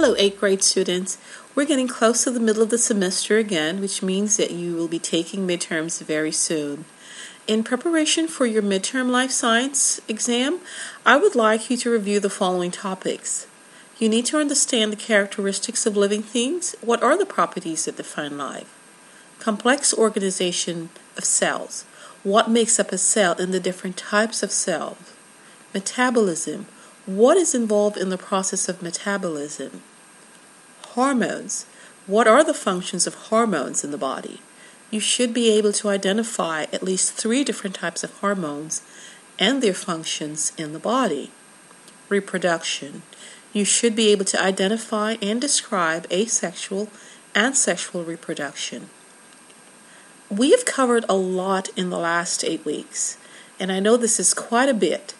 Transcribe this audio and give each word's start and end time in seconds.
Hello, 0.00 0.14
8th 0.14 0.38
grade 0.38 0.62
students. 0.62 1.18
We're 1.56 1.64
getting 1.64 1.88
close 1.88 2.22
to 2.22 2.30
the 2.30 2.38
middle 2.38 2.62
of 2.62 2.70
the 2.70 2.78
semester 2.78 3.36
again, 3.36 3.80
which 3.80 4.00
means 4.00 4.36
that 4.36 4.52
you 4.52 4.76
will 4.76 4.86
be 4.86 5.00
taking 5.00 5.44
midterms 5.44 6.00
very 6.00 6.30
soon. 6.30 6.84
In 7.48 7.64
preparation 7.64 8.28
for 8.28 8.46
your 8.46 8.62
midterm 8.62 9.10
life 9.10 9.32
science 9.32 10.00
exam, 10.06 10.60
I 11.04 11.16
would 11.16 11.34
like 11.34 11.68
you 11.68 11.76
to 11.78 11.90
review 11.90 12.20
the 12.20 12.30
following 12.30 12.70
topics. 12.70 13.48
You 13.98 14.08
need 14.08 14.24
to 14.26 14.38
understand 14.38 14.92
the 14.92 14.96
characteristics 14.96 15.84
of 15.84 15.96
living 15.96 16.22
things. 16.22 16.76
What 16.80 17.02
are 17.02 17.18
the 17.18 17.26
properties 17.26 17.86
that 17.86 17.96
define 17.96 18.38
life? 18.38 18.72
Complex 19.40 19.92
organization 19.92 20.90
of 21.16 21.24
cells. 21.24 21.84
What 22.22 22.48
makes 22.48 22.78
up 22.78 22.92
a 22.92 22.98
cell 22.98 23.34
and 23.36 23.52
the 23.52 23.58
different 23.58 23.96
types 23.96 24.44
of 24.44 24.52
cells? 24.52 25.12
Metabolism. 25.74 26.66
What 27.04 27.36
is 27.36 27.52
involved 27.52 27.96
in 27.96 28.10
the 28.10 28.18
process 28.18 28.68
of 28.68 28.80
metabolism? 28.80 29.82
Hormones. 30.98 31.64
What 32.08 32.26
are 32.26 32.42
the 32.42 32.52
functions 32.52 33.06
of 33.06 33.14
hormones 33.30 33.84
in 33.84 33.92
the 33.92 33.96
body? 33.96 34.40
You 34.90 34.98
should 34.98 35.32
be 35.32 35.48
able 35.50 35.72
to 35.74 35.90
identify 35.90 36.64
at 36.72 36.82
least 36.82 37.12
three 37.12 37.44
different 37.44 37.76
types 37.76 38.02
of 38.02 38.14
hormones 38.14 38.82
and 39.38 39.62
their 39.62 39.74
functions 39.74 40.50
in 40.58 40.72
the 40.72 40.80
body. 40.80 41.30
Reproduction. 42.08 43.02
You 43.52 43.64
should 43.64 43.94
be 43.94 44.08
able 44.08 44.24
to 44.24 44.42
identify 44.42 45.14
and 45.22 45.40
describe 45.40 46.08
asexual 46.10 46.88
and 47.32 47.56
sexual 47.56 48.02
reproduction. 48.02 48.90
We 50.28 50.50
have 50.50 50.64
covered 50.64 51.04
a 51.08 51.14
lot 51.14 51.68
in 51.76 51.90
the 51.90 51.96
last 51.98 52.42
eight 52.42 52.64
weeks, 52.64 53.18
and 53.60 53.70
I 53.70 53.78
know 53.78 53.96
this 53.96 54.18
is 54.18 54.34
quite 54.34 54.68
a 54.68 54.74
bit. 54.74 55.14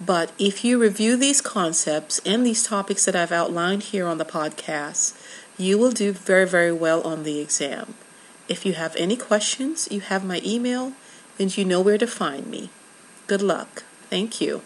But 0.00 0.32
if 0.38 0.64
you 0.64 0.78
review 0.78 1.16
these 1.16 1.40
concepts 1.40 2.20
and 2.24 2.46
these 2.46 2.62
topics 2.62 3.04
that 3.04 3.16
I've 3.16 3.32
outlined 3.32 3.84
here 3.84 4.06
on 4.06 4.18
the 4.18 4.24
podcast, 4.24 5.20
you 5.58 5.76
will 5.76 5.90
do 5.90 6.12
very, 6.12 6.46
very 6.46 6.72
well 6.72 7.02
on 7.02 7.24
the 7.24 7.40
exam. 7.40 7.94
If 8.48 8.64
you 8.64 8.74
have 8.74 8.94
any 8.96 9.16
questions, 9.16 9.88
you 9.90 10.00
have 10.00 10.24
my 10.24 10.40
email 10.44 10.92
and 11.38 11.56
you 11.56 11.64
know 11.64 11.80
where 11.80 11.98
to 11.98 12.06
find 12.06 12.46
me. 12.46 12.70
Good 13.26 13.42
luck. 13.42 13.82
Thank 14.08 14.40
you. 14.40 14.62